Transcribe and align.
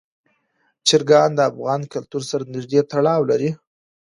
چرګان 0.87 1.29
د 1.35 1.39
افغان 1.51 1.81
کلتور 1.93 2.21
سره 2.29 2.43
نږدې 2.53 2.79
تړاو 2.91 3.21
لري. 3.31 3.49